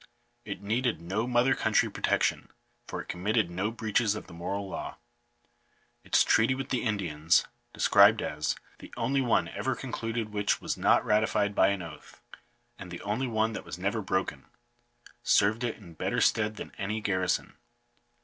It 0.45 0.63
needed 0.63 0.99
no 0.99 1.27
mother 1.27 1.53
country 1.53 1.87
protection, 1.87 2.49
for 2.87 3.01
it 3.03 3.07
committed 3.07 3.51
no 3.51 3.69
breaches 3.69 4.15
of 4.15 4.25
the 4.25 4.33
moral 4.33 4.67
law. 4.67 4.97
Its 6.03 6.23
treaty 6.23 6.55
with 6.55 6.69
the 6.69 6.81
Indians, 6.81 7.45
described 7.71 8.19
as" 8.23 8.55
the 8.79 8.91
only 8.97 9.21
one 9.21 9.47
ever 9.49 9.75
concluded 9.75 10.29
which 10.29 10.59
was 10.59 10.75
not 10.75 11.05
ratified 11.05 11.53
by 11.53 11.67
an 11.67 11.83
oath, 11.83 12.19
and 12.79 12.89
the 12.89 13.03
only 13.03 13.27
one 13.27 13.53
that 13.53 13.63
was 13.63 13.77
never 13.77 14.01
broken," 14.01 14.47
served 15.21 15.63
it 15.63 15.75
in 15.77 15.93
better 15.93 16.19
stead 16.19 16.55
than 16.55 16.71
any 16.79 16.99
garrison. 16.99 17.55